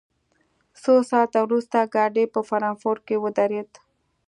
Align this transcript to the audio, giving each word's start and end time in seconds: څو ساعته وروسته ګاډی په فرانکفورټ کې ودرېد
څو 0.81 0.93
ساعته 1.11 1.39
وروسته 1.43 1.77
ګاډی 1.95 2.25
په 2.33 2.39
فرانکفورټ 2.49 3.01
کې 3.07 3.15
ودرېد 3.23 3.71